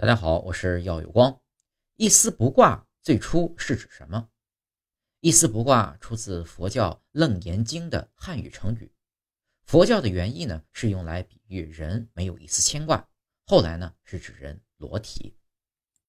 [0.00, 1.40] 大家好，我是耀有光，
[1.96, 4.28] 一丝不挂最初是指什么？
[5.18, 8.92] 一丝不挂出自佛教楞严经的汉语成语，
[9.64, 13.08] 佛教的原意呢，是用来比喻人没有一丝牵挂，
[13.44, 15.36] 后来呢，是指人裸体。